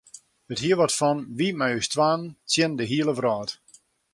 It 0.53 0.59
hie 0.61 0.75
wat 0.77 0.97
fan 0.99 1.19
wy 1.37 1.47
mei 1.57 1.73
ús 1.79 1.87
twaen 1.93 2.21
tsjin 2.49 2.73
de 2.77 2.85
hiele 2.89 3.13
wrâld. 3.17 3.49